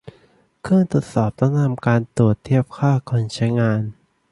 [0.63, 3.81] เครื่องตรวจสอบต้องทำการตรวจเทียบค่าก่อนใช้งาน